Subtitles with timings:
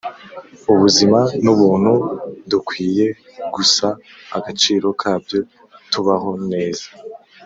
[0.73, 1.93] ubuzima nubuntu
[2.51, 3.05] dukwiye
[3.55, 3.87] gusa
[4.37, 5.39] agaciro kabyo
[5.91, 6.87] tubaho neza.